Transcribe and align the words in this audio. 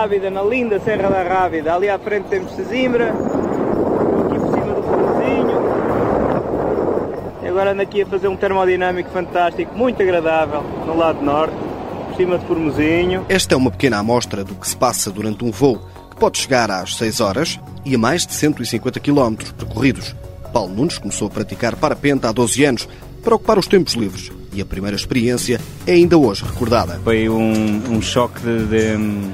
Rábida, 0.00 0.30
na 0.30 0.42
linda 0.42 0.80
Serra 0.80 1.08
da 1.08 1.22
Rábida. 1.22 1.74
Ali 1.74 1.88
à 1.88 1.98
frente 1.98 2.24
temos 2.28 2.52
Sesimbra, 2.52 3.10
aqui 3.10 4.38
por 4.38 4.52
cima 4.52 4.74
do 4.74 4.82
Porzinho. 4.82 5.60
E 7.42 7.48
agora 7.48 7.72
ando 7.72 7.82
aqui 7.82 8.02
a 8.02 8.06
fazer 8.06 8.28
um 8.28 8.36
termodinâmico 8.36 9.10
fantástico, 9.10 9.76
muito 9.76 10.02
agradável, 10.02 10.62
no 10.86 10.96
lado 10.96 11.22
norte, 11.22 11.54
por 12.08 12.16
cima 12.16 12.38
de 12.38 12.46
Formosinho. 12.46 13.26
Esta 13.28 13.54
é 13.54 13.56
uma 13.56 13.70
pequena 13.70 13.98
amostra 13.98 14.42
do 14.42 14.54
que 14.54 14.66
se 14.66 14.76
passa 14.76 15.10
durante 15.10 15.44
um 15.44 15.50
voo, 15.50 15.78
que 16.10 16.16
pode 16.16 16.38
chegar 16.38 16.70
às 16.70 16.96
6 16.96 17.20
horas 17.20 17.60
e 17.84 17.94
a 17.94 17.98
mais 17.98 18.26
de 18.26 18.34
150 18.34 18.98
km 19.00 19.36
percorridos. 19.56 20.16
Paulo 20.52 20.74
Nunes 20.74 20.98
começou 20.98 21.28
a 21.28 21.30
praticar 21.30 21.76
parapente 21.76 22.26
há 22.26 22.32
12 22.32 22.64
anos 22.64 22.88
para 23.22 23.34
ocupar 23.34 23.58
os 23.58 23.66
tempos 23.66 23.94
livres 23.94 24.32
e 24.52 24.60
a 24.60 24.64
primeira 24.64 24.96
experiência 24.96 25.60
é 25.86 25.92
ainda 25.92 26.18
hoje 26.18 26.44
recordada. 26.44 27.00
Foi 27.04 27.28
um, 27.28 27.96
um 27.96 28.02
choque 28.02 28.40
de, 28.40 28.66
de 28.66 28.96
hum, 28.96 29.30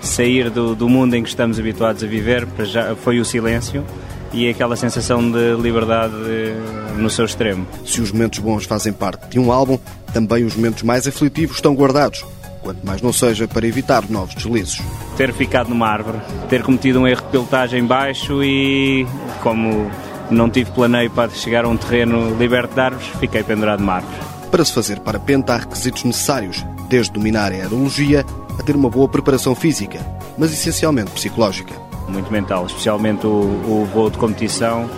sair 0.00 0.50
do, 0.50 0.74
do, 0.74 0.88
mundo 0.88 1.14
em 1.14 1.22
que 1.22 1.28
estamos 1.28 1.58
habituados 1.58 2.02
a 2.02 2.06
viver, 2.06 2.46
já 2.64 2.94
foi 2.96 3.20
o 3.20 3.24
silêncio 3.24 3.84
e 4.32 4.48
aquela 4.48 4.76
sensação 4.76 5.30
de 5.30 5.54
liberdade 5.60 6.14
eh, 6.26 6.54
no 6.96 7.08
seu 7.08 7.24
extremo. 7.24 7.66
Se 7.84 8.00
os 8.00 8.12
momentos 8.12 8.38
bons 8.38 8.64
fazem 8.64 8.92
parte 8.92 9.28
de 9.28 9.38
um 9.38 9.50
álbum, 9.50 9.78
também 10.12 10.44
os 10.44 10.54
momentos 10.56 10.82
mais 10.82 11.06
aflitivos 11.06 11.56
estão 11.56 11.74
guardados, 11.74 12.24
quanto 12.60 12.84
mais 12.84 13.00
não 13.00 13.12
seja 13.12 13.46
para 13.48 13.66
evitar 13.66 14.08
novos 14.10 14.34
deslizes. 14.34 14.82
Ter 15.16 15.32
ficado 15.32 15.68
numa 15.68 15.88
árvore, 15.88 16.18
ter 16.48 16.62
cometido 16.62 17.00
um 17.00 17.06
erro 17.06 17.22
de 17.22 17.28
pilotagem 17.28 17.84
baixo 17.84 18.42
e, 18.42 19.06
como 19.42 19.90
não 20.30 20.50
tive 20.50 20.70
planeio 20.72 21.10
para 21.10 21.30
chegar 21.30 21.64
a 21.64 21.68
um 21.68 21.76
terreno 21.76 22.36
liberto 22.36 22.74
de 22.74 22.80
árvores, 22.80 23.06
fiquei 23.20 23.42
pendurado 23.42 23.80
numa 23.80 23.94
árvore. 23.94 24.35
Para 24.50 24.64
se 24.64 24.72
fazer 24.72 25.00
parapente 25.00 25.50
há 25.50 25.56
requisitos 25.56 26.04
necessários, 26.04 26.64
desde 26.88 27.12
dominar 27.12 27.52
a 27.52 27.56
aerologia 27.56 28.24
a 28.58 28.62
ter 28.62 28.74
uma 28.74 28.88
boa 28.88 29.08
preparação 29.08 29.54
física, 29.54 30.00
mas 30.38 30.52
essencialmente 30.52 31.10
psicológica. 31.10 31.74
Muito 32.08 32.32
mental, 32.32 32.66
especialmente 32.66 33.26
o, 33.26 33.30
o 33.30 33.88
voo 33.92 34.08
de 34.08 34.16
competição 34.16 34.88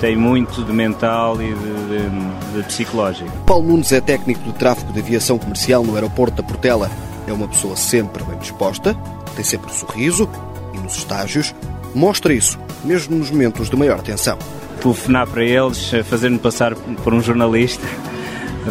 tem 0.00 0.16
muito 0.16 0.62
de 0.62 0.72
mental 0.72 1.40
e 1.40 1.54
de, 1.54 1.54
de, 1.54 2.60
de, 2.60 2.62
psicológico. 2.66 3.30
Paulo 3.46 3.66
Nunes 3.66 3.92
é 3.92 4.00
técnico 4.00 4.42
de 4.42 4.52
tráfego 4.52 4.92
de 4.92 5.00
aviação 5.00 5.38
comercial 5.38 5.84
no 5.84 5.94
aeroporto 5.94 6.36
da 6.36 6.42
Portela. 6.42 6.90
É 7.26 7.32
uma 7.32 7.48
pessoa 7.48 7.76
sempre 7.76 8.22
bem 8.24 8.38
disposta, 8.38 8.94
tem 9.34 9.44
sempre 9.44 9.70
um 9.70 9.74
sorriso 9.74 10.28
e 10.74 10.78
nos 10.78 10.96
estágios 10.96 11.54
mostra 11.94 12.34
isso, 12.34 12.58
mesmo 12.84 13.16
nos 13.16 13.30
momentos 13.30 13.70
de 13.70 13.76
maior 13.76 14.00
tensão. 14.02 14.38
Telefonar 14.82 15.26
para 15.26 15.42
eles, 15.42 15.90
fazer-me 16.04 16.38
passar 16.38 16.74
por 16.74 17.14
um 17.14 17.22
jornalista 17.22 17.86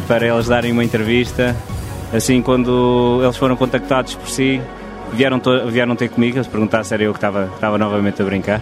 para 0.02 0.28
eles 0.28 0.48
darem 0.48 0.72
uma 0.72 0.84
entrevista. 0.84 1.56
Assim, 2.14 2.42
quando 2.42 3.20
eles 3.24 3.36
foram 3.38 3.56
contactados 3.56 4.16
por 4.16 4.30
si, 4.30 4.62
vieram, 5.14 5.42
vieram 5.70 5.96
ter 5.96 6.10
comigo, 6.10 6.42
se 6.44 6.50
perguntar 6.50 6.84
se 6.84 6.94
era 6.94 7.04
eu 7.04 7.12
que 7.12 7.18
estava, 7.18 7.50
estava 7.56 7.78
novamente 7.78 8.22
a 8.22 8.26
brincar. 8.26 8.62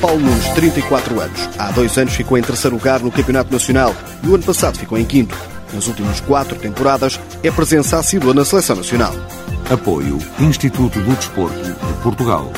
Paulo 0.00 0.20
Nunes, 0.20 0.48
34 0.48 1.20
anos. 1.20 1.48
Há 1.56 1.70
dois 1.70 1.96
anos 1.96 2.12
ficou 2.14 2.36
em 2.36 2.42
terceiro 2.42 2.76
lugar 2.76 3.00
no 3.00 3.10
Campeonato 3.10 3.52
Nacional 3.52 3.94
e 4.22 4.28
o 4.28 4.34
ano 4.34 4.42
passado 4.42 4.76
ficou 4.76 4.98
em 4.98 5.04
quinto. 5.04 5.36
Nas 5.72 5.86
últimas 5.86 6.20
quatro 6.20 6.58
temporadas 6.58 7.18
é 7.42 7.50
presença 7.50 7.98
assídua 7.98 8.34
na 8.34 8.44
Seleção 8.44 8.76
Nacional. 8.76 9.14
Apoio 9.70 10.18
Instituto 10.40 11.00
do 11.00 11.14
Desporto 11.14 11.62
de 11.62 12.02
Portugal. 12.02 12.52